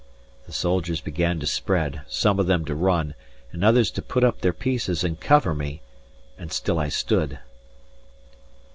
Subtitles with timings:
[0.47, 3.13] The soldiers began to spread, some of them to run,
[3.51, 5.83] and others to put up their pieces and cover me;
[6.39, 7.37] and still I stood.